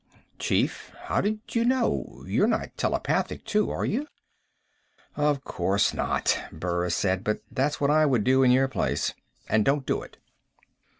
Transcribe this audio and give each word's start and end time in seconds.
"Chief, 0.39 0.91
how 1.03 1.21
did 1.21 1.41
you 1.53 1.63
know 1.63 2.23
you're 2.25 2.47
not 2.47 2.75
telepathic 2.75 3.45
too, 3.45 3.69
are 3.69 3.85
you?" 3.85 4.07
"Of 5.15 5.43
course 5.43 5.93
not," 5.93 6.41
Burris 6.51 6.95
said. 6.95 7.23
"But 7.23 7.41
that's 7.51 7.79
what 7.79 7.91
I 7.91 8.07
would 8.07 8.23
do 8.23 8.41
in 8.41 8.49
your 8.49 8.67
place. 8.67 9.13
And 9.47 9.63
don't 9.63 9.85
do 9.85 10.01
it." 10.01 10.17